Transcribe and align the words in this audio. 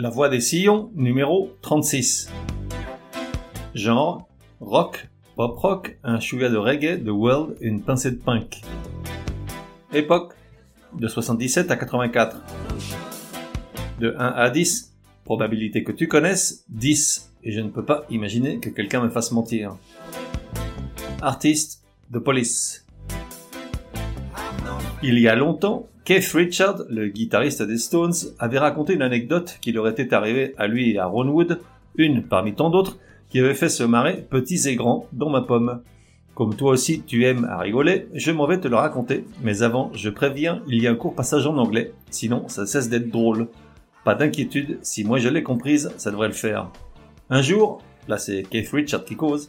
La 0.00 0.08
voix 0.08 0.30
des 0.30 0.40
sillons, 0.40 0.90
numéro 0.94 1.50
36. 1.60 2.30
Genre, 3.74 4.26
rock, 4.58 5.10
pop 5.36 5.58
rock, 5.58 5.98
un 6.02 6.18
chouïa 6.18 6.48
de 6.48 6.56
reggae, 6.56 6.96
de 7.04 7.10
world 7.10 7.58
une 7.60 7.82
pincée 7.82 8.10
de 8.10 8.16
punk. 8.16 8.62
Époque, 9.92 10.32
de 10.98 11.06
77 11.06 11.70
à 11.70 11.76
84. 11.76 12.42
De 14.00 14.14
1 14.18 14.24
à 14.24 14.48
10, 14.48 14.96
probabilité 15.26 15.84
que 15.84 15.92
tu 15.92 16.08
connaisses, 16.08 16.64
10. 16.70 17.34
Et 17.42 17.52
je 17.52 17.60
ne 17.60 17.68
peux 17.68 17.84
pas 17.84 18.06
imaginer 18.08 18.58
que 18.58 18.70
quelqu'un 18.70 19.02
me 19.02 19.10
fasse 19.10 19.32
mentir. 19.32 19.76
Artiste, 21.20 21.84
The 22.10 22.20
Police. 22.20 22.86
Il 25.02 25.18
y 25.18 25.28
a 25.28 25.34
longtemps, 25.34 25.88
Keith 26.04 26.30
Richard, 26.34 26.82
le 26.90 27.08
guitariste 27.08 27.62
des 27.62 27.78
Stones, 27.78 28.12
avait 28.38 28.58
raconté 28.58 28.92
une 28.92 29.00
anecdote 29.00 29.56
qui 29.62 29.72
leur 29.72 29.88
était 29.88 30.12
arrivée 30.12 30.54
à 30.58 30.66
lui 30.66 30.90
et 30.90 30.98
à 30.98 31.06
Ron 31.06 31.28
Wood, 31.28 31.58
une 31.96 32.22
parmi 32.22 32.54
tant 32.54 32.68
d'autres, 32.68 32.98
qui 33.30 33.38
avait 33.38 33.54
fait 33.54 33.70
se 33.70 33.82
marrer 33.82 34.26
petits 34.28 34.68
et 34.68 34.76
grands 34.76 35.06
dans 35.14 35.30
ma 35.30 35.40
pomme. 35.40 35.80
Comme 36.34 36.54
toi 36.54 36.72
aussi 36.72 37.00
tu 37.00 37.24
aimes 37.24 37.46
à 37.46 37.56
rigoler, 37.58 38.08
je 38.12 38.30
m'en 38.30 38.46
vais 38.46 38.60
te 38.60 38.68
le 38.68 38.76
raconter, 38.76 39.24
mais 39.42 39.62
avant, 39.62 39.90
je 39.94 40.10
préviens, 40.10 40.62
il 40.68 40.82
y 40.82 40.86
a 40.86 40.90
un 40.90 40.96
court 40.96 41.14
passage 41.14 41.46
en 41.46 41.56
anglais, 41.56 41.94
sinon 42.10 42.46
ça 42.48 42.66
cesse 42.66 42.90
d'être 42.90 43.08
drôle. 43.08 43.48
Pas 44.04 44.14
d'inquiétude, 44.14 44.80
si 44.82 45.04
moi 45.04 45.18
je 45.18 45.30
l'ai 45.30 45.42
comprise, 45.42 45.90
ça 45.96 46.10
devrait 46.10 46.28
le 46.28 46.34
faire. 46.34 46.70
Un 47.30 47.40
jour, 47.40 47.82
là 48.06 48.18
c'est 48.18 48.42
Keith 48.42 48.68
Richard 48.70 49.06
qui 49.06 49.16
cause, 49.16 49.48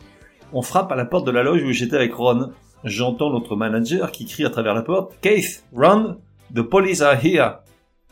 on 0.54 0.62
frappe 0.62 0.94
à 0.94 0.96
la 0.96 1.06
porte 1.06 1.28
de 1.28 1.32
la 1.32 1.44
loge 1.44 1.64
où 1.64 1.72
j'étais 1.72 1.98
avec 1.98 2.14
Ron. 2.14 2.52
J'entends 2.84 3.30
notre 3.30 3.56
manager 3.56 4.12
qui 4.12 4.26
crie 4.26 4.44
à 4.44 4.50
travers 4.50 4.74
la 4.74 4.82
porte, 4.82 5.16
Keith, 5.22 5.64
Ron, 5.72 6.18
The 6.54 6.64
police 6.64 7.02
are 7.02 7.16
here. 7.24 7.60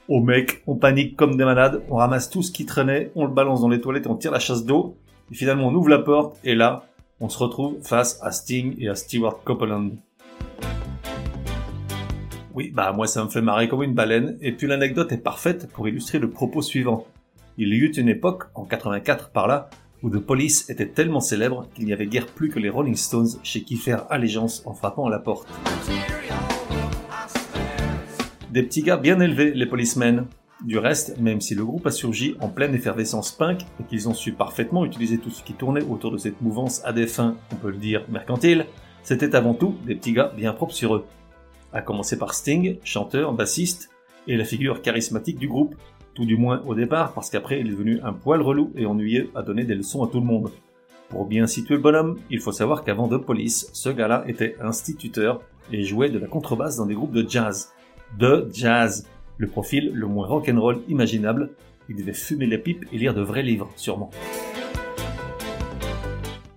Oh 0.08 0.22
mec, 0.22 0.62
on 0.68 0.76
panique 0.76 1.16
comme 1.16 1.38
des 1.38 1.44
malades, 1.44 1.82
on 1.90 1.96
ramasse 1.96 2.30
tout 2.30 2.44
ce 2.44 2.52
qui 2.52 2.68
traînait, 2.68 3.12
on 3.16 3.26
le 3.26 3.34
balance 3.34 3.62
dans 3.62 3.70
les 3.70 3.82
toilettes, 3.82 4.06
on 4.06 4.16
tire 4.16 4.32
la 4.32 4.38
chasse 4.38 4.66
d'eau, 4.66 4.96
et 5.32 5.36
finalement 5.36 5.70
on 5.70 5.74
ouvre 5.74 5.90
la 5.90 5.98
porte, 5.98 6.38
et 6.44 6.54
là, 6.54 6.84
on 7.20 7.30
se 7.30 7.40
retrouve 7.40 7.82
face 7.82 8.20
à 8.22 8.32
Sting 8.32 8.76
et 8.78 8.90
à 8.90 8.96
Stewart 8.96 9.44
Copeland. 9.44 9.90
Oui, 12.54 12.72
bah 12.72 12.92
moi 12.92 13.08
ça 13.08 13.24
me 13.24 13.30
fait 13.30 13.42
marrer 13.42 13.68
comme 13.70 13.82
une 13.82 13.96
baleine, 13.96 14.38
et 14.40 14.52
puis 14.52 14.68
l'anecdote 14.68 15.12
est 15.12 15.18
parfaite 15.18 15.68
pour 15.72 15.88
illustrer 15.88 16.20
le 16.20 16.30
propos 16.30 16.62
suivant. 16.62 17.08
Il 17.58 17.70
y 17.74 17.78
eut 17.78 17.92
une 17.98 18.10
époque, 18.10 18.44
en 18.54 18.66
84 18.66 19.32
par 19.32 19.48
là, 19.48 19.72
où 20.04 20.10
The 20.10 20.20
Police 20.20 20.70
était 20.70 20.88
tellement 20.88 21.20
célèbre 21.20 21.68
qu'il 21.74 21.86
n'y 21.86 21.94
avait 21.94 22.08
guère 22.08 22.28
plus 22.28 22.50
que 22.50 22.60
les 22.60 22.70
Rolling 22.70 22.96
Stones 22.96 23.30
chez 23.44 23.64
qui 23.64 23.76
faire 23.76 24.06
allégeance 24.12 24.64
en 24.66 24.74
frappant 24.74 25.08
à 25.08 25.10
la 25.10 25.20
porte. 25.20 25.48
Des 28.52 28.64
petits 28.64 28.84
gars 28.84 28.98
bien 28.98 29.20
élevés, 29.20 29.52
les 29.54 29.66
policemen. 29.66 30.26
Du 30.66 30.78
reste, 30.78 31.18
même 31.20 31.40
si 31.40 31.56
le 31.56 31.64
groupe 31.64 31.88
a 31.88 31.92
surgi 31.92 32.36
en 32.42 32.50
pleine 32.50 32.76
effervescence 32.76 33.32
punk 33.32 33.62
et 33.80 33.84
qu'ils 33.84 34.10
ont 34.10 34.14
su 34.14 34.34
parfaitement 34.34 34.84
utiliser 34.84 35.18
tout 35.18 35.30
ce 35.30 35.42
qui 35.42 35.54
tournait 35.54 35.84
autour 35.84 36.12
de 36.12 36.18
cette 36.18 36.42
mouvance 36.42 36.82
à 36.84 36.92
des 36.92 37.08
fins, 37.08 37.38
on 37.54 37.56
peut 37.56 37.70
le 37.70 37.78
dire, 37.78 38.04
mercantiles, 38.10 38.66
c'était 39.04 39.36
avant 39.36 39.54
tout 39.54 39.76
des 39.86 39.96
petits 39.96 40.12
gars 40.12 40.34
bien 40.36 40.52
propres 40.52 40.74
sur 40.74 40.96
eux. 40.96 41.06
À 41.72 41.82
commencer 41.82 42.18
par 42.18 42.34
Sting, 42.34 42.78
chanteur, 42.84 43.34
bassiste, 43.34 43.90
et 44.28 44.36
la 44.36 44.44
figure 44.44 44.82
charismatique 44.82 45.40
du 45.40 45.48
groupe, 45.48 45.76
tout 46.14 46.26
du 46.26 46.38
moins 46.38 46.62
au 46.66 46.76
départ, 46.76 47.14
parce 47.14 47.30
qu'après 47.30 47.60
il 47.60 47.68
est 47.68 47.72
devenu 47.72 48.00
un 48.04 48.14
poil 48.14 48.42
relou 48.42 48.72
et 48.76 48.86
ennuyeux 48.86 49.30
à 49.36 49.42
donner 49.42 49.64
des 49.64 49.76
leçons 49.76 50.04
à 50.04 50.08
tout 50.08 50.20
le 50.20 50.26
monde. 50.26 50.52
Pour 51.10 51.26
bien 51.26 51.48
situer 51.48 51.76
le 51.76 51.82
bonhomme, 51.82 52.18
il 52.30 52.40
faut 52.40 52.52
savoir 52.52 52.84
qu'avant 52.84 53.08
The 53.08 53.18
Police, 53.18 53.70
ce 53.74 53.90
gars-là 53.90 54.24
était 54.28 54.56
instituteur 54.62 55.42
et 55.72 55.84
jouait 55.84 56.10
de 56.10 56.20
la 56.20 56.28
contrebasse 56.28 56.78
dans 56.78 56.86
des 56.86 56.94
groupes 56.96 57.14
de 57.14 57.28
jazz 57.28 57.72
de 58.18 58.50
jazz. 58.54 59.06
Le 59.38 59.48
profil 59.48 59.92
le 59.94 60.08
moins 60.08 60.28
rock'n'roll 60.28 60.82
imaginable. 60.88 61.52
Il 61.90 61.96
devait 61.96 62.14
fumer 62.14 62.46
les 62.46 62.58
pipes 62.58 62.86
et 62.92 62.98
lire 62.98 63.14
de 63.14 63.22
vrais 63.22 63.44
livres, 63.44 63.70
sûrement. 63.76 64.12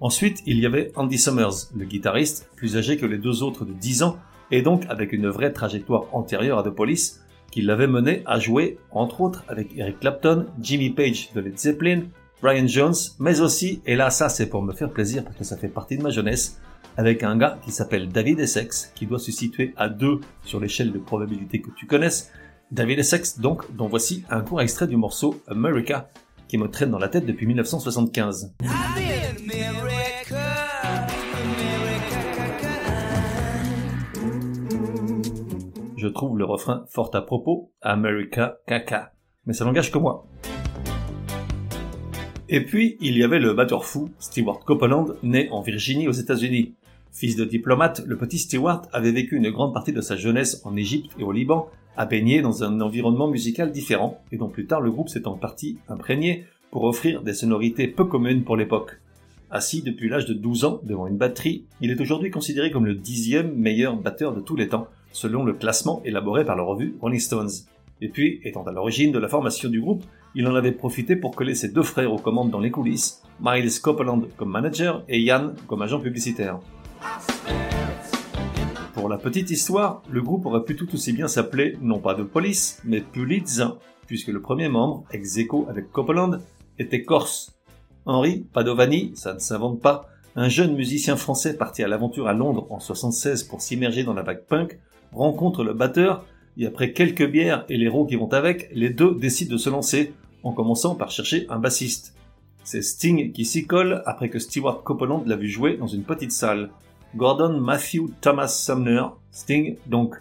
Ensuite, 0.01 0.43
il 0.47 0.59
y 0.59 0.67
avait 0.67 0.91
Andy 0.97 1.19
Summers, 1.19 1.71
le 1.77 1.85
guitariste, 1.85 2.51
plus 2.57 2.77
âgé 2.77 2.97
que 2.97 3.07
les 3.07 3.19
deux 3.19 3.43
autres 3.43 3.65
de 3.65 3.73
10 3.73 4.03
ans, 4.03 4.19
et 4.51 4.61
donc 4.61 4.85
avec 4.89 5.13
une 5.13 5.29
vraie 5.29 5.53
trajectoire 5.53 6.07
antérieure 6.13 6.59
à 6.59 6.65
The 6.65 6.71
Police, 6.71 7.23
qui 7.53 7.63
l'avait 7.63 7.87
mené 7.87 8.25
à 8.27 8.41
jouer, 8.41 8.79
entre 8.91 9.21
autres, 9.21 9.45
avec 9.47 9.69
Eric 9.77 10.01
Clapton, 10.01 10.47
Jimmy 10.61 10.91
Page 10.91 11.31
de 11.35 11.41
Led 11.41 11.57
Zeppelin, 11.57 12.03
Brian 12.43 12.67
Jones, 12.67 12.95
mais 13.21 13.41
aussi, 13.41 13.81
et 13.87 13.95
là 13.95 14.11
ça 14.11 14.29
c'est 14.29 14.47
pour 14.47 14.63
me 14.63 14.73
faire 14.73 14.91
plaisir 14.91 15.23
parce 15.23 15.37
que 15.37 15.45
ça 15.45 15.57
fait 15.57 15.69
partie 15.69 15.97
de 15.97 16.03
ma 16.03 16.11
jeunesse, 16.11 16.61
avec 16.97 17.23
un 17.23 17.37
gars 17.37 17.59
qui 17.65 17.71
s'appelle 17.71 18.09
David 18.09 18.41
Essex, 18.41 18.91
qui 18.95 19.07
doit 19.07 19.21
se 19.21 19.31
situer 19.31 19.73
à 19.77 19.89
2 19.89 20.21
sur 20.45 20.59
l'échelle 20.59 20.91
de 20.91 20.99
probabilité 20.99 21.61
que 21.61 21.71
tu 21.71 21.87
connaisses. 21.87 22.33
David 22.71 22.99
Essex, 22.99 23.39
donc, 23.39 23.75
dont 23.77 23.87
voici 23.87 24.25
un 24.31 24.41
court 24.41 24.61
extrait 24.61 24.87
du 24.87 24.97
morceau 24.97 25.41
America, 25.47 26.09
qui 26.49 26.59
me 26.59 26.69
traîne 26.69 26.91
dans 26.91 26.99
la 26.99 27.09
tête 27.09 27.27
depuis 27.27 27.47
1975. 27.47 28.53
Trouve 36.13 36.39
le 36.39 36.45
refrain 36.45 36.85
fort 36.89 37.11
à 37.15 37.23
propos, 37.23 37.73
America 37.81 38.59
caca, 38.67 39.13
mais 39.47 39.53
ça 39.53 39.65
n'engage 39.65 39.91
que 39.91 39.99
moi. 39.99 40.27
Et 42.49 42.65
puis, 42.65 42.97
il 43.01 43.17
y 43.17 43.25
avait 43.25 43.39
le 43.39 43.55
batteur 43.55 43.85
fou, 43.85 44.11
Stewart 44.19 44.61
Copeland, 44.61 45.07
né 45.23 45.49
en 45.51 45.63
Virginie 45.63 46.09
aux 46.09 46.13
États-Unis. 46.13 46.75
Fils 47.11 47.37
de 47.37 47.45
diplomate, 47.45 48.03
le 48.07 48.17
petit 48.17 48.39
Stewart 48.39 48.83
avait 48.93 49.13
vécu 49.13 49.37
une 49.37 49.51
grande 49.51 49.73
partie 49.73 49.93
de 49.93 50.01
sa 50.01 50.17
jeunesse 50.17 50.61
en 50.65 50.77
Égypte 50.77 51.13
et 51.19 51.25
au 51.25 51.33
Liban, 51.33 51.69
à 51.97 52.07
baigner 52.07 52.43
dans 52.43 52.65
un 52.65 52.81
environnement 52.81 53.29
musical 53.29 53.71
différent, 53.71 54.23
et 54.33 54.37
dont 54.37 54.49
plus 54.49 54.67
tard 54.67 54.81
le 54.81 54.91
groupe 54.91 55.09
s'est 55.09 55.27
en 55.27 55.37
partie 55.37 55.79
imprégné 55.89 56.45
pour 56.71 56.85
offrir 56.85 57.23
des 57.23 57.35
sonorités 57.35 57.89
peu 57.89 58.05
communes 58.05 58.45
pour 58.45 58.57
l'époque. 58.57 59.01
Assis 59.55 59.83
depuis 59.83 60.09
l'âge 60.09 60.25
de 60.25 60.33
12 60.33 60.65
ans 60.65 60.81
devant 60.83 61.07
une 61.07 61.19
batterie, 61.19 61.67
il 61.83 61.91
est 61.91 62.01
aujourd'hui 62.01 62.31
considéré 62.31 62.71
comme 62.71 62.87
le 62.87 62.95
dixième 62.95 63.55
meilleur 63.55 63.95
batteur 63.95 64.35
de 64.35 64.41
tous 64.41 64.57
les 64.57 64.69
temps, 64.69 64.89
selon 65.13 65.45
le 65.45 65.53
classement 65.53 66.01
élaboré 66.07 66.47
par 66.47 66.57
la 66.57 66.63
revue 66.63 66.97
Rolling 67.03 67.21
Stones. 67.21 67.51
Et 68.01 68.09
puis, 68.09 68.41
étant 68.45 68.63
à 68.63 68.73
l'origine 68.73 69.13
de 69.13 69.19
la 69.19 69.29
formation 69.29 69.69
du 69.69 69.79
groupe, 69.79 70.05
il 70.35 70.49
en 70.49 70.55
avait 70.55 70.73
profité 70.73 71.17
pour 71.17 71.37
coller 71.37 71.55
ses 71.55 71.69
deux 71.69 71.83
frères 71.83 72.15
aux 72.15 72.19
commandes 72.19 72.51
dans 72.51 72.61
les 72.61 72.71
coulisses, 72.71 73.23
Miles 73.43 73.79
Copeland 73.83 74.23
comme 74.39 74.49
manager 74.49 75.05
et 75.07 75.21
Ian 75.21 75.53
comme 75.67 75.83
agent 75.83 76.01
publicitaire. 76.01 76.59
Pour 78.95 79.11
la 79.11 79.19
petite 79.19 79.51
histoire, 79.51 80.03
le 80.09 80.23
groupe 80.23 80.47
aurait 80.47 80.65
pu 80.65 80.77
tout 80.77 80.89
aussi 80.95 81.13
bien 81.13 81.29
s'appeler 81.29 81.77
non 81.83 81.99
pas 81.99 82.15
de 82.15 82.23
police, 82.23 82.81
mais 82.87 83.03
Puliz, 83.03 83.67
puisque 84.07 84.29
le 84.29 84.41
premier 84.41 84.71
membre, 84.71 85.05
ex 85.13 85.39
avec 85.69 85.93
Copeland, 85.93 86.39
était 86.79 87.03
corse. 87.03 87.53
Henri 88.07 88.45
Padovani, 88.53 89.13
ça 89.15 89.35
ne 89.35 89.39
s'invente 89.39 89.81
pas, 89.81 90.09
un 90.35 90.49
jeune 90.49 90.75
musicien 90.75 91.17
français 91.17 91.57
parti 91.57 91.83
à 91.83 91.89
l'aventure 91.89 92.27
à 92.27 92.33
Londres 92.33 92.67
en 92.71 92.81
76 92.81 93.45
pour 93.45 93.61
s'immerger 93.61 94.03
dans 94.03 94.15
la 94.15 94.23
vague 94.23 94.45
punk, 94.45 94.79
rencontre 95.13 95.63
le 95.63 95.75
batteur, 95.75 96.25
et 96.57 96.67
après 96.67 96.93
quelques 96.93 97.29
bières 97.29 97.65
et 97.69 97.77
les 97.77 97.89
roues 97.89 98.07
qui 98.07 98.17
vont 98.17 98.33
avec, 98.33 98.71
les 98.73 98.91
deux 98.91 99.15
décident 99.15 99.53
de 99.53 99.59
se 99.59 99.71
lancer, 99.71 100.13
en 100.43 100.53
commençant 100.53 100.95
par 100.95 101.11
chercher 101.11 101.47
un 101.49 101.59
bassiste. 101.59 102.15
C'est 102.65 102.83
Sting 102.83 103.33
qui 103.33 103.45
s'y 103.45 103.67
colle 103.67 104.03
après 104.07 104.29
que 104.29 104.39
Stewart 104.39 104.83
Copeland 104.83 105.23
l'a 105.27 105.37
vu 105.37 105.49
jouer 105.49 105.77
dans 105.77 105.87
une 105.87 106.05
petite 106.05 106.33
salle. 106.33 106.71
Gordon 107.17 107.61
Matthew 107.61 108.11
Thomas 108.21 108.49
Sumner, 108.49 109.05
Sting 109.31 109.77
donc. 109.87 110.17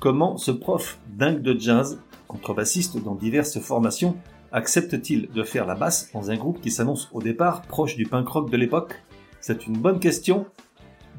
Comment 0.00 0.36
ce 0.36 0.52
prof 0.52 0.98
dingue 1.08 1.42
de 1.42 1.58
jazz, 1.58 2.00
contrebassiste 2.28 3.02
dans 3.02 3.14
diverses 3.14 3.58
formations, 3.58 4.16
accepte-t-il 4.52 5.30
de 5.30 5.42
faire 5.42 5.66
la 5.66 5.74
basse 5.74 6.10
dans 6.12 6.30
un 6.30 6.36
groupe 6.36 6.60
qui 6.60 6.70
s'annonce 6.70 7.08
au 7.12 7.22
départ 7.22 7.62
proche 7.62 7.96
du 7.96 8.04
punk 8.04 8.28
rock 8.28 8.50
de 8.50 8.56
l'époque? 8.56 9.02
C'est 9.40 9.66
une 9.66 9.76
bonne 9.76 10.00
question 10.00 10.46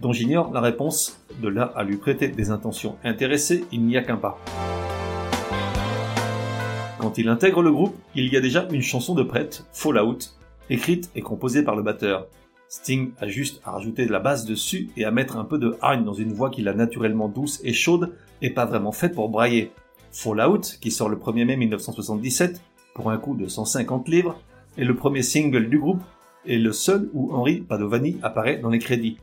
dont 0.02 0.14
j'ignore 0.14 0.52
la 0.54 0.62
réponse. 0.62 1.22
De 1.42 1.48
là 1.48 1.72
à 1.76 1.84
lui 1.84 1.98
prêter 1.98 2.28
des 2.28 2.52
intentions 2.52 2.98
intéressées, 3.04 3.66
il 3.72 3.86
n'y 3.86 3.98
a 3.98 4.04
qu'un 4.04 4.18
pas. 4.18 4.38
Quand 7.00 7.18
il 7.18 7.30
intègre 7.30 7.62
le 7.62 7.72
groupe, 7.72 7.96
il 8.16 8.32
y 8.32 8.36
a 8.36 8.42
déjà 8.42 8.68
une 8.72 8.82
chanson 8.82 9.16
de 9.16 9.24
prête, 9.24 9.66
Fallout, 9.72 10.18
écrite 10.70 11.10
et 11.16 11.22
composée 11.22 11.64
par 11.64 11.76
le 11.76 11.84
batteur. 11.84 12.28
Sting 12.68 13.14
a 13.20 13.28
juste 13.28 13.62
à 13.66 13.72
rajouter 13.72 14.06
de 14.06 14.12
la 14.12 14.20
basse 14.20 14.46
dessus 14.46 14.90
et 14.96 15.06
à 15.06 15.12
mettre 15.12 15.38
un 15.38 15.46
peu 15.46 15.58
de 15.58 15.76
hargne 15.82 16.04
dans 16.04 16.14
une 16.14 16.34
voix 16.34 16.50
qu'il 16.50 16.68
a 16.68 16.74
naturellement 16.74 17.28
douce 17.28 17.62
et 17.64 17.74
chaude 17.74 18.14
et 18.42 18.52
pas 18.52 18.66
vraiment 18.66 18.92
faite 18.92 19.16
pour 19.16 19.30
brailler. 19.30 19.72
Fallout, 20.12 20.62
qui 20.82 20.92
sort 20.92 21.10
le 21.10 21.18
1er 21.18 21.46
mai 21.46 21.56
1977 21.56 22.62
pour 22.94 23.12
un 23.12 23.18
coût 23.18 23.36
de 23.36 23.48
150 23.48 24.08
livres, 24.08 24.40
est 24.78 24.84
le 24.84 24.96
premier 24.96 25.24
single 25.24 25.70
du 25.70 25.80
groupe 25.80 26.02
et 26.46 26.58
le 26.58 26.72
seul 26.72 27.10
où 27.14 27.34
Henri 27.34 27.62
Padovani 27.62 28.18
apparaît 28.22 28.58
dans 28.58 28.70
les 28.70 28.80
crédits. 28.80 29.18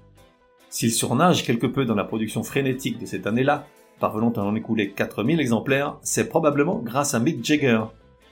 S'il 0.68 0.92
surnage 0.92 1.44
quelque 1.44 1.66
peu 1.66 1.84
dans 1.84 1.94
la 1.94 2.04
production 2.04 2.42
frénétique 2.42 2.98
de 2.98 3.06
cette 3.06 3.26
année-là, 3.26 3.66
parvenant 4.00 4.32
à 4.32 4.40
en 4.40 4.54
écouler 4.54 4.90
4000 4.90 5.40
exemplaires, 5.40 5.96
c'est 6.02 6.28
probablement 6.28 6.78
grâce 6.78 7.14
à 7.14 7.18
Mick 7.18 7.44
Jagger, 7.44 7.84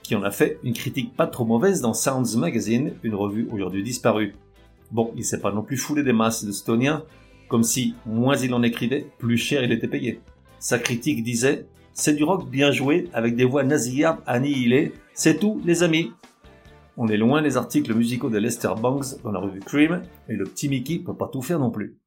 qui 0.03 0.15
en 0.15 0.23
a 0.23 0.31
fait 0.31 0.59
une 0.63 0.73
critique 0.73 1.15
pas 1.15 1.27
trop 1.27 1.45
mauvaise 1.45 1.81
dans 1.81 1.93
Sounds 1.93 2.37
Magazine, 2.37 2.93
une 3.03 3.15
revue 3.15 3.47
aujourd'hui 3.51 3.83
disparue. 3.83 4.35
Bon, 4.91 5.11
il 5.15 5.25
s'est 5.25 5.41
pas 5.41 5.51
non 5.51 5.63
plus 5.63 5.77
foulé 5.77 6.03
des 6.03 6.13
masses 6.13 6.45
de 6.45 6.51
Stoniens, 6.51 7.03
comme 7.47 7.63
si 7.63 7.95
moins 8.05 8.37
il 8.37 8.53
en 8.53 8.63
écrivait, 8.63 9.07
plus 9.17 9.37
cher 9.37 9.63
il 9.63 9.71
était 9.71 9.87
payé. 9.87 10.19
Sa 10.59 10.77
critique 10.77 11.23
disait 11.23 11.65
C'est 11.93 12.13
du 12.13 12.23
rock 12.23 12.49
bien 12.49 12.71
joué, 12.71 13.09
avec 13.13 13.35
des 13.35 13.45
voix 13.45 13.63
nasillardes 13.63 14.21
annihilées, 14.27 14.93
c'est 15.15 15.39
tout 15.39 15.61
les 15.65 15.81
amis. 15.81 16.11
On 16.97 17.07
est 17.07 17.17
loin 17.17 17.41
des 17.41 17.57
articles 17.57 17.93
musicaux 17.93 18.29
de 18.29 18.37
Lester 18.37 18.73
Banks 18.79 19.21
dans 19.23 19.31
la 19.31 19.39
revue 19.39 19.61
Cream, 19.61 20.03
et 20.29 20.33
le 20.33 20.43
petit 20.43 20.69
Mickey 20.69 20.99
peut 20.99 21.15
pas 21.15 21.29
tout 21.31 21.41
faire 21.41 21.59
non 21.59 21.71
plus. 21.71 21.97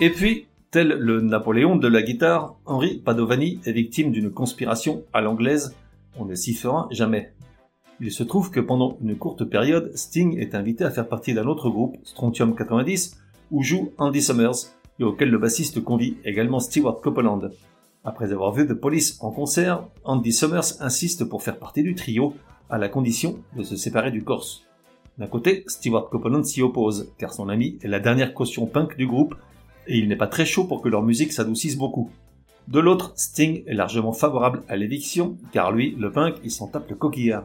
Et 0.00 0.10
puis, 0.10 0.48
tel 0.70 0.88
le 0.88 1.20
Napoléon 1.22 1.76
de 1.76 1.88
la 1.88 2.02
guitare, 2.02 2.56
Henri 2.66 3.00
Padovani 3.02 3.60
est 3.64 3.72
victime 3.72 4.12
d'une 4.12 4.30
conspiration 4.30 5.04
à 5.14 5.22
l'anglaise, 5.22 5.74
on 6.18 6.26
ne 6.26 6.34
s'y 6.34 6.52
fera 6.52 6.88
jamais. 6.90 7.32
Il 8.00 8.10
se 8.10 8.24
trouve 8.24 8.50
que 8.50 8.60
pendant 8.60 8.98
une 9.02 9.16
courte 9.16 9.44
période, 9.44 9.92
Sting 9.94 10.38
est 10.38 10.54
invité 10.54 10.84
à 10.84 10.90
faire 10.90 11.08
partie 11.08 11.32
d'un 11.32 11.46
autre 11.46 11.70
groupe, 11.70 11.96
Strontium 12.02 12.54
90, 12.56 13.16
où 13.50 13.62
joue 13.62 13.92
Andy 13.98 14.20
Summers, 14.20 14.72
et 14.98 15.04
auquel 15.04 15.30
le 15.30 15.38
bassiste 15.38 15.82
convie 15.82 16.16
également 16.24 16.60
Stewart 16.60 17.00
Copeland. 17.00 17.50
Après 18.04 18.32
avoir 18.32 18.52
vu 18.52 18.66
The 18.66 18.74
Police 18.74 19.18
en 19.20 19.30
concert, 19.30 19.84
Andy 20.04 20.32
Summers 20.32 20.80
insiste 20.80 21.24
pour 21.24 21.42
faire 21.42 21.58
partie 21.58 21.82
du 21.82 21.94
trio, 21.94 22.34
à 22.68 22.78
la 22.78 22.88
condition 22.88 23.38
de 23.56 23.62
se 23.62 23.76
séparer 23.76 24.10
du 24.10 24.24
Corse. 24.24 24.64
D'un 25.18 25.28
côté, 25.28 25.62
Stewart 25.68 26.10
Copeland 26.10 26.42
s'y 26.42 26.62
oppose, 26.62 27.12
car 27.18 27.32
son 27.32 27.48
ami 27.48 27.78
est 27.82 27.88
la 27.88 28.00
dernière 28.00 28.34
caution 28.34 28.66
punk 28.66 28.96
du 28.96 29.06
groupe 29.06 29.36
et 29.86 29.98
il 29.98 30.08
n'est 30.08 30.16
pas 30.16 30.26
très 30.26 30.46
chaud 30.46 30.64
pour 30.64 30.82
que 30.82 30.88
leur 30.88 31.02
musique 31.02 31.32
s'adoucisse 31.32 31.76
beaucoup. 31.76 32.10
De 32.66 32.80
l'autre, 32.80 33.12
Sting 33.14 33.62
est 33.66 33.74
largement 33.74 34.12
favorable 34.12 34.62
à 34.68 34.76
l'éviction, 34.76 35.36
car 35.52 35.70
lui, 35.70 35.94
le 35.98 36.10
punk, 36.10 36.36
il 36.42 36.50
s'en 36.50 36.66
tape 36.66 36.88
le 36.88 36.96
coquillard. 36.96 37.44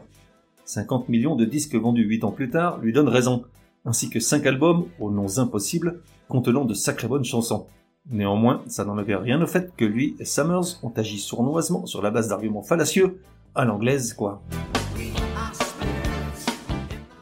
50 0.70 1.08
millions 1.08 1.34
de 1.34 1.44
disques 1.44 1.74
vendus 1.74 2.04
8 2.04 2.22
ans 2.22 2.30
plus 2.30 2.48
tard 2.48 2.78
lui 2.78 2.92
donnent 2.92 3.08
raison, 3.08 3.42
ainsi 3.84 4.08
que 4.08 4.20
5 4.20 4.46
albums 4.46 4.84
aux 5.00 5.10
noms 5.10 5.38
impossibles, 5.38 6.00
contenant 6.28 6.64
de 6.64 6.74
sacrées 6.74 7.08
bonnes 7.08 7.24
chansons. 7.24 7.66
Néanmoins, 8.08 8.62
ça 8.68 8.84
n'enlevait 8.84 9.16
rien 9.16 9.42
au 9.42 9.48
fait 9.48 9.72
que 9.76 9.84
lui 9.84 10.14
et 10.20 10.24
Summers 10.24 10.78
ont 10.84 10.92
agi 10.94 11.18
sournoisement 11.18 11.86
sur 11.86 12.02
la 12.02 12.12
base 12.12 12.28
d'arguments 12.28 12.62
fallacieux, 12.62 13.20
à 13.56 13.64
l'anglaise 13.64 14.14
quoi. 14.14 14.42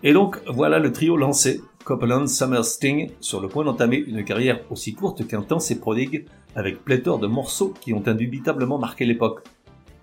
Et 0.03 0.13
donc, 0.13 0.43
voilà 0.47 0.79
le 0.79 0.93
trio 0.93 1.17
lancé, 1.17 1.63
Copeland 1.87 2.27
Summer 2.27 2.63
Sting 2.63 3.13
sur 3.19 3.41
le 3.41 3.49
point 3.49 3.65
d'entamer 3.65 3.97
une 3.97 4.25
carrière 4.25 4.61
aussi 4.71 4.93
courte 4.93 5.27
qu'intense 5.27 5.71
et 5.71 5.81
prodigue, 5.81 6.27
avec 6.55 6.85
pléthore 6.85 7.19
de 7.19 7.27
morceaux 7.27 7.73
qui 7.81 7.95
ont 7.95 8.07
indubitablement 8.07 8.79
marqué 8.79 9.07
l'époque. 9.07 9.43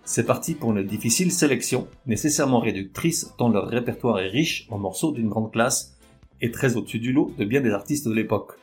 C'est 0.07 0.28
parti 0.28 0.54
pour 0.54 0.72
une 0.72 0.84
difficile 0.84 1.31
sélection, 1.31 1.88
nécessairement 2.06 2.60
réductrice 2.60 3.34
tant 3.40 3.50
leur 3.50 3.68
répertoire 3.68 4.19
est 4.19 4.30
riche 4.30 4.68
en 4.69 4.78
morceaux 4.78 5.12
d'une 5.12 5.30
grande 5.30 5.52
classe 5.52 5.98
et 6.42 6.52
très 6.52 6.78
au-dessus 6.78 7.00
du 7.00 7.12
lot 7.12 7.31
de 7.40 7.44
bien 7.44 7.60
des 7.60 7.72
artistes 7.72 8.07
de 8.07 8.13
l'époque. 8.13 8.54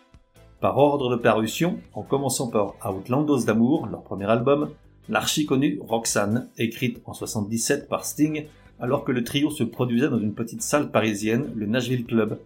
Par 0.61 0.79
ordre 0.79 1.11
de 1.11 1.17
parution, 1.17 1.81
en 1.94 2.03
commençant 2.03 2.49
par 2.49 2.77
Outlandos 2.97 3.44
d'amour, 3.44 3.89
leur 3.89 4.05
premier 4.05 4.27
album, 4.27 4.71
l'archi 5.09 5.44
connu 5.44 5.81
Roxanne, 5.83 6.49
écrite 6.59 7.03
en 7.06 7.12
77 7.12 7.89
par 7.89 8.05
Sting, 8.05 8.47
alors 8.79 9.03
que 9.03 9.11
le 9.11 9.25
trio 9.25 9.50
se 9.50 9.65
produisait 9.65 10.09
dans 10.09 10.21
une 10.21 10.35
petite 10.35 10.62
salle 10.62 10.93
parisienne, 10.93 11.50
le 11.56 11.67
Nashville 11.67 12.05
Club, 12.05 12.39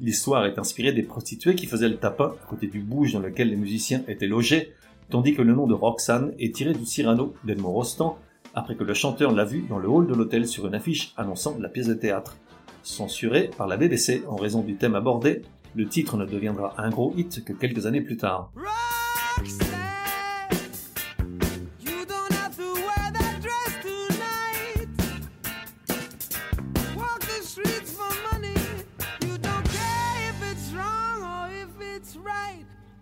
L'histoire 0.00 0.46
est 0.46 0.60
inspirée 0.60 0.92
des 0.92 1.02
prostituées 1.02 1.56
qui 1.56 1.66
faisaient 1.66 1.88
le 1.88 1.96
tapin 1.96 2.32
à 2.40 2.46
côté 2.48 2.68
du 2.68 2.80
bouge 2.80 3.14
dans 3.14 3.18
lequel 3.18 3.50
les 3.50 3.56
musiciens 3.56 4.04
étaient 4.06 4.28
logés, 4.28 4.72
tandis 5.10 5.34
que 5.34 5.42
le 5.42 5.54
nom 5.54 5.66
de 5.66 5.74
Roxane 5.74 6.34
est 6.38 6.54
tiré 6.54 6.72
du 6.72 6.86
Cyrano 6.86 7.34
d'Edmond 7.42 7.72
Rostand, 7.72 8.16
après 8.54 8.74
que 8.74 8.84
le 8.84 8.94
chanteur 8.94 9.32
l'a 9.32 9.44
vu 9.44 9.62
dans 9.68 9.78
le 9.78 9.88
hall 9.88 10.06
de 10.06 10.14
l'hôtel 10.14 10.46
sur 10.46 10.66
une 10.66 10.74
affiche 10.74 11.12
annonçant 11.16 11.56
la 11.60 11.68
pièce 11.68 11.86
de 11.86 11.94
théâtre. 11.94 12.36
Censuré 12.82 13.50
par 13.56 13.66
la 13.66 13.76
BBC 13.76 14.22
en 14.28 14.36
raison 14.36 14.62
du 14.62 14.76
thème 14.76 14.94
abordé, 14.94 15.42
le 15.74 15.86
titre 15.86 16.16
ne 16.16 16.24
deviendra 16.24 16.74
un 16.78 16.90
gros 16.90 17.12
hit 17.16 17.44
que 17.44 17.52
quelques 17.52 17.86
années 17.86 18.00
plus 18.00 18.16
tard. 18.16 18.50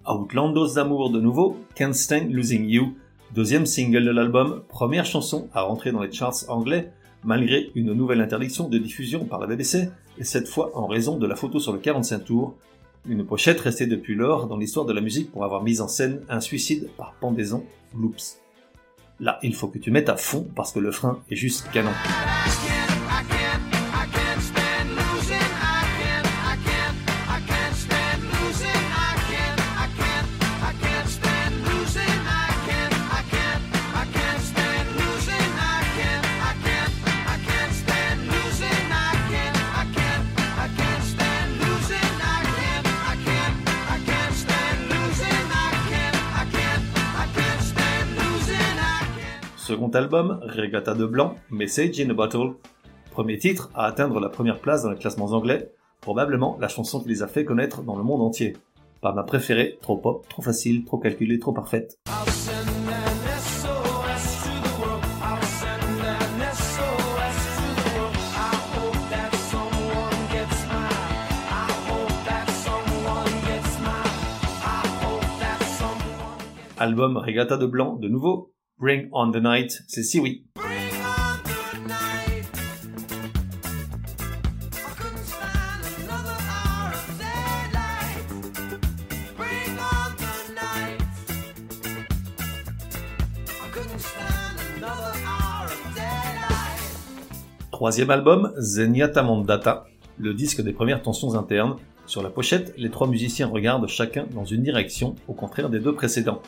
Outlandos 0.09 0.75
d'amour 0.75 1.11
de 1.11 1.21
nouveau, 1.21 1.57
Can't 1.75 1.93
Stand 1.93 2.31
Losing 2.31 2.69
You, 2.69 2.95
deuxième 3.37 3.67
single 3.67 4.03
de 4.03 4.11
l'album, 4.11 4.63
première 4.67 5.05
chanson 5.05 5.51
à 5.53 5.61
rentrer 5.61 5.93
dans 5.93 6.01
les 6.01 6.11
charts 6.11 6.49
anglais, 6.49 6.91
malgré 7.23 7.71
une 7.75 7.93
nouvelle 7.93 8.23
interdiction 8.23 8.67
de 8.67 8.79
diffusion 8.79 9.27
par 9.27 9.39
la 9.39 9.47
BBC, 9.47 9.91
et 10.19 10.25
cette 10.25 10.49
fois 10.49 10.71
en 10.75 10.87
raison 10.87 11.19
de 11.19 11.27
la 11.27 11.37
photo 11.37 11.61
sur 11.61 11.75
le 11.75 11.79
45 11.79 12.25
tours, 12.25 12.55
une 13.07 13.27
pochette 13.27 13.61
restée 13.61 13.87
depuis 13.87 14.15
lors 14.15 14.47
dans 14.47 14.57
l'histoire 14.57 14.87
de 14.87 14.95
la 14.95 15.03
musique 15.03 15.31
pour 15.31 15.45
avoir 15.45 15.63
mis 15.63 15.83
en 15.83 15.87
scène 15.87 16.23
un 16.31 16.41
suicide 16.41 16.89
par 16.97 17.13
pendaison, 17.21 17.63
loops. 17.95 18.39
Là, 19.21 19.39
il 19.43 19.55
faut 19.55 19.69
que 19.69 19.79
tu 19.79 19.91
mettes 19.91 20.09
à 20.09 20.17
fond 20.17 20.47
parce 20.57 20.73
que 20.73 20.79
le 20.79 20.91
frein 20.91 21.21
est 21.31 21.37
juste 21.37 21.71
canon. 21.73 21.93
Second 49.67 49.91
album, 49.95 50.39
Regatta 50.45 50.95
de 50.95 51.07
Blanc, 51.07 51.35
Message 51.51 51.99
in 51.99 52.09
a 52.11 52.15
Bottle. 52.15 52.55
Premier 53.11 53.37
titre 53.37 53.69
à 53.75 53.87
atteindre 53.87 54.21
la 54.21 54.29
première 54.29 54.61
place 54.61 54.85
dans 54.85 54.93
les 54.93 54.97
classements 54.97 55.33
anglais, 55.33 55.73
probablement 56.01 56.57
la 56.61 56.69
chanson 56.69 57.01
qui 57.01 57.09
les 57.09 57.25
a 57.25 57.27
fait 57.27 57.45
connaître 57.45 57.83
dans 57.83 57.97
le 57.97 58.05
monde 58.05 58.23
entier. 58.23 58.57
Pas 59.01 59.13
ma 59.13 59.25
préférée, 59.25 59.77
trop 59.83 59.97
pop, 59.97 60.25
trop 60.29 60.41
facile, 60.41 60.85
trop 60.85 60.99
calculée, 60.99 61.41
trop 61.41 61.53
parfaite. 61.53 61.99
Album 76.79 77.17
Regatta 77.17 77.57
de 77.57 77.67
Blanc 77.67 77.97
de 77.97 78.07
nouveau, 78.07 78.53
Bring 78.79 79.09
on 79.11 79.31
the 79.31 79.37
night, 79.37 79.83
c'est 79.89 80.03
si 80.03 80.21
oui. 80.21 80.45
Troisième 97.71 98.11
album, 98.11 98.53
Zenyatta 98.59 99.23
Mandata, 99.23 99.87
le 100.19 100.35
disque 100.35 100.61
des 100.61 100.75
premières 100.75 101.01
tensions 101.01 101.35
internes. 101.35 101.77
Sur 102.05 102.23
la 102.23 102.29
pochette, 102.29 102.75
les 102.77 102.91
trois 102.91 103.09
musiciens 103.09 103.47
regardent 103.47 103.89
chacun 103.89 104.27
dans 104.35 104.45
une 104.45 104.63
direction, 104.63 105.15
au 105.29 105.33
contraire 105.33 105.71
des 105.71 105.81
deux 105.81 105.95
précédents 105.95 106.43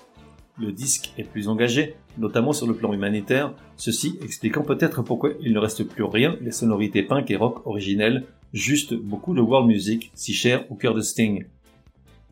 le 0.59 0.73
disque 0.73 1.13
est 1.19 1.25
plus 1.25 1.49
engagé, 1.49 1.95
notamment 2.17 2.53
sur 2.53 2.67
le 2.67 2.75
plan 2.75 2.93
humanitaire, 2.93 3.55
ceci 3.77 4.19
expliquant 4.23 4.63
peut-être 4.63 5.03
pourquoi 5.03 5.31
il 5.41 5.53
ne 5.53 5.59
reste 5.59 5.85
plus 5.85 6.05
rien 6.05 6.37
des 6.41 6.53
sonorités 6.53 7.03
punk 7.03 7.31
et 7.31 7.37
rock 7.37 7.67
originelles, 7.67 8.27
juste 8.53 8.95
beaucoup 8.95 9.35
de 9.35 9.41
world 9.41 9.69
music, 9.69 10.11
si 10.15 10.33
cher 10.33 10.71
au 10.71 10.75
cœur 10.75 10.95
de 10.95 11.01
Sting. 11.01 11.45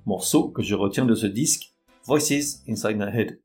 Morceau 0.07 0.49
que 0.49 0.63
je 0.63 0.75
retiens 0.75 1.05
de 1.05 1.15
ce 1.15 1.27
disque, 1.27 1.73
Voices 2.05 2.63
Inside 2.69 2.97
My 2.97 3.07
Head. 3.13 3.39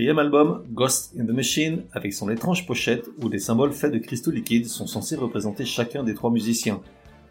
Quatrième 0.00 0.18
album, 0.18 0.64
Ghost 0.72 1.12
in 1.20 1.26
the 1.26 1.32
Machine, 1.32 1.82
avec 1.92 2.14
son 2.14 2.30
étrange 2.30 2.66
pochette 2.66 3.10
où 3.20 3.28
des 3.28 3.38
symboles 3.38 3.74
faits 3.74 3.92
de 3.92 3.98
cristaux 3.98 4.30
liquides 4.30 4.66
sont 4.66 4.86
censés 4.86 5.14
représenter 5.14 5.66
chacun 5.66 6.02
des 6.02 6.14
trois 6.14 6.30
musiciens. 6.30 6.80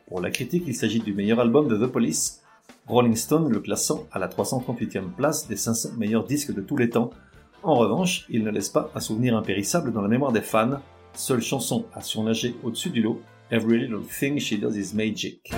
Pour 0.07 0.21
la 0.21 0.29
critique, 0.29 0.65
il 0.67 0.75
s'agit 0.75 0.99
du 0.99 1.15
meilleur 1.15 1.39
album 1.39 1.67
de 1.67 1.83
The 1.83 1.89
Police, 1.89 2.43
Rolling 2.85 3.15
Stone 3.15 3.49
le 3.49 3.59
classant 3.59 4.05
à 4.11 4.19
la 4.19 4.27
338e 4.27 5.09
place 5.17 5.47
des 5.47 5.55
500 5.55 5.93
meilleurs 5.97 6.25
disques 6.25 6.53
de 6.53 6.61
tous 6.61 6.77
les 6.77 6.91
temps. 6.91 7.09
En 7.63 7.73
revanche, 7.73 8.27
il 8.29 8.43
ne 8.43 8.51
laisse 8.51 8.69
pas 8.69 8.91
un 8.93 8.99
souvenir 8.99 9.35
impérissable 9.35 9.91
dans 9.91 10.03
la 10.03 10.07
mémoire 10.07 10.31
des 10.31 10.41
fans, 10.41 10.79
seule 11.15 11.41
chanson 11.41 11.85
à 11.95 12.01
surnager 12.01 12.53
au-dessus 12.63 12.91
du 12.91 13.01
lot, 13.01 13.19
Every 13.49 13.79
Little 13.79 14.05
Thing 14.05 14.37
She 14.39 14.59
Does 14.59 14.77
Is 14.77 14.93
Magic. 14.93 15.51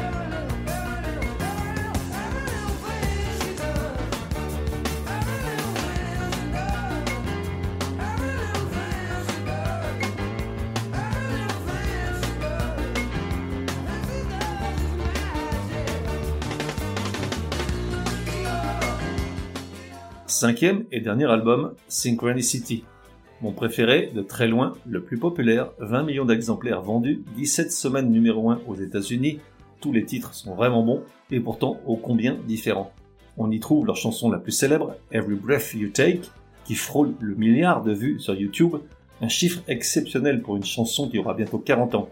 Cinquième 20.42 20.86
et 20.92 21.02
dernier 21.02 21.30
album, 21.30 21.76
Synchronicity. 21.88 22.84
Mon 23.44 23.52
préféré, 23.52 24.12
de 24.16 24.24
très 24.24 24.48
loin, 24.48 24.74
le 24.88 25.04
plus 25.04 25.20
populaire, 25.20 25.70
20 25.78 26.02
millions 26.02 26.26
d'exemplaires 26.26 26.82
vendus, 26.82 27.24
17 27.36 27.72
semaines 27.72 28.10
numéro 28.10 28.50
1 28.50 28.62
aux 28.66 28.74
États-Unis. 28.74 29.38
Tous 29.82 29.94
les 29.94 30.04
titres 30.04 30.34
sont 30.34 30.56
vraiment 30.56 30.82
bons 30.82 31.04
et 31.30 31.40
pourtant 31.40 31.80
ô 31.86 31.96
combien 31.96 32.40
différents. 32.48 32.92
On 33.38 33.52
y 33.52 33.60
trouve 33.60 33.86
leur 33.86 33.98
chanson 33.98 34.32
la 34.32 34.40
plus 34.40 34.52
célèbre, 34.52 34.96
Every 35.12 35.36
Breath 35.36 35.76
You 35.76 35.90
Take, 35.90 36.22
qui 36.66 36.74
frôle 36.74 37.14
le 37.20 37.36
milliard 37.36 37.84
de 37.84 37.94
vues 37.94 38.20
sur 38.20 38.34
YouTube, 38.34 38.78
un 39.22 39.30
chiffre 39.30 39.62
exceptionnel 39.68 40.42
pour 40.42 40.56
une 40.56 40.66
chanson 40.66 41.08
qui 41.08 41.20
aura 41.20 41.36
bientôt 41.36 41.60
40 41.60 41.94
ans. 41.94 42.10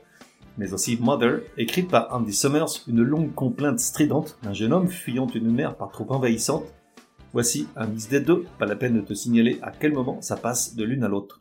Mais 0.59 0.71
aussi 0.71 1.00
Mother, 1.01 1.39
écrite 1.57 1.89
par 1.89 2.15
Andy 2.15 2.33
Summers, 2.33 2.83
une 2.88 3.01
longue 3.01 3.33
complainte 3.33 3.79
stridente 3.79 4.38
d'un 4.43 4.53
jeune 4.53 4.74
homme 4.74 4.88
fuyant 4.88 5.25
une 5.25 5.50
mère 5.50 5.75
par 5.77 5.89
trop 5.89 6.05
envahissante, 6.13 6.65
Voici 7.31 7.67
un 7.75 7.86
mix 7.86 8.07
des 8.07 8.21
deux, 8.21 8.45
pas 8.57 8.65
la 8.65 8.75
peine 8.75 8.95
de 8.95 9.01
te 9.01 9.13
signaler 9.13 9.59
à 9.62 9.71
quel 9.71 9.93
moment 9.93 10.19
ça 10.21 10.36
passe 10.36 10.75
de 10.75 10.83
l'une 10.83 11.03
à 11.03 11.07
l'autre. 11.07 11.38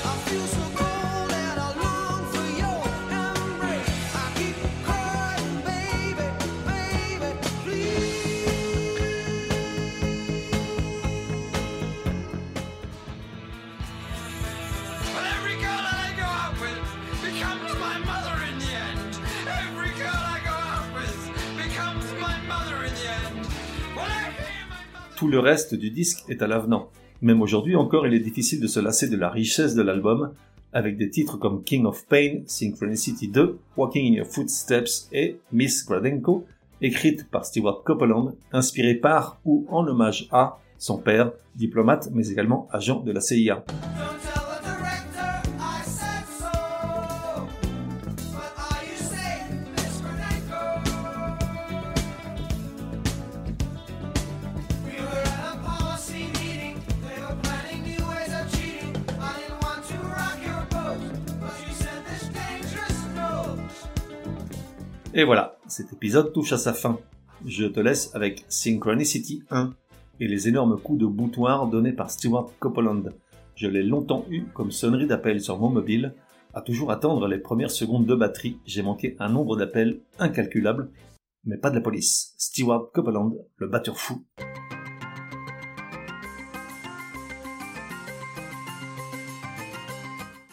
Tout 25.19 25.27
le 25.27 25.41
reste 25.41 25.75
du 25.75 25.91
disque 25.91 26.23
est 26.29 26.43
à 26.43 26.47
l'avenant. 26.47 26.91
Même 27.23 27.43
aujourd'hui 27.43 27.75
encore, 27.75 28.07
il 28.07 28.15
est 28.15 28.21
difficile 28.21 28.61
de 28.61 28.69
se 28.69 28.79
lasser 28.79 29.09
de 29.09 29.17
la 29.17 29.29
richesse 29.29 29.75
de 29.75 29.83
l'album, 29.83 30.33
avec 30.73 30.97
des 30.97 31.11
titres 31.11 31.37
comme 31.37 31.65
King 31.65 31.87
of 31.87 32.07
Pain, 32.07 32.43
Synchronicity 32.47 33.27
2, 33.27 33.59
Walking 33.77 34.13
in 34.13 34.19
Your 34.19 34.27
Footsteps 34.29 35.09
et 35.11 35.41
Miss 35.51 35.85
Gradenko, 35.85 36.47
écrite 36.81 37.29
par 37.31 37.45
Stewart 37.45 37.83
Copeland, 37.83 38.37
inspirée 38.53 38.95
par 38.95 39.41
ou 39.45 39.67
en 39.71 39.89
hommage 39.89 40.29
à 40.31 40.61
son 40.79 40.99
père, 40.99 41.33
diplomate 41.57 42.11
mais 42.13 42.29
également 42.29 42.69
agent 42.71 43.01
de 43.01 43.11
la 43.11 43.21
CIA. 43.21 43.65
Et 65.19 65.25
voilà, 65.25 65.59
cet 65.67 65.93
épisode 65.93 66.33
touche 66.33 66.53
à 66.53 66.59
sa 66.59 66.73
fin. 66.73 67.01
Je 67.45 67.67
te 67.67 67.81
laisse 67.81 68.15
avec 68.15 68.45
Synchronicity 68.49 69.43
1 69.51 69.75
et 70.21 70.29
les 70.29 70.47
énormes 70.47 70.81
coups 70.81 71.01
de 71.01 71.07
boutoir 71.07 71.67
donnés 71.67 71.91
par 71.91 72.09
Stewart 72.09 72.53
Copeland. 72.61 73.03
Je 73.57 73.67
l'ai 73.67 73.83
longtemps 73.83 74.25
eu 74.31 74.45
comme 74.55 74.71
sonnerie 74.71 75.09
d'appel 75.09 75.41
sur 75.41 75.59
mon 75.59 75.71
mobile. 75.71 76.15
À 76.55 76.61
toujours 76.61 76.93
attendre 76.93 77.27
les 77.27 77.39
premières 77.39 77.73
secondes 77.73 78.07
de 78.07 78.15
batterie, 78.15 78.61
j'ai 78.65 78.83
manqué 78.83 79.17
un 79.19 79.29
nombre 79.29 79.57
d'appels 79.57 80.03
incalculable, 80.21 80.89
mais 81.45 81.57
pas 81.57 81.71
de 81.71 81.75
la 81.75 81.81
police. 81.81 82.33
Stewart 82.39 82.93
Copeland, 82.93 83.33
le 83.57 83.67
batteur 83.67 83.99
fou. 83.99 84.23